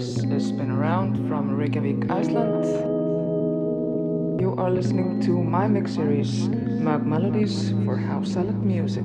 This 0.00 0.24
is 0.24 0.52
Sbeen 0.52 0.72
Around 0.72 1.28
from 1.28 1.54
Reykjavik, 1.54 2.10
Iceland. 2.10 2.64
You 4.40 4.54
are 4.56 4.70
listening 4.70 5.20
to 5.28 5.44
my 5.44 5.68
mix 5.68 5.92
series, 5.92 6.48
MUG 6.48 7.04
Melodies 7.04 7.74
for 7.84 7.98
House 7.98 8.32
Salad 8.32 8.64
Music. 8.64 9.04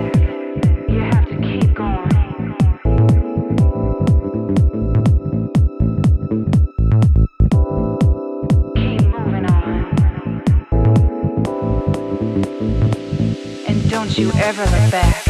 ever 14.51 14.65
look 14.65 14.91
back. 14.91 15.20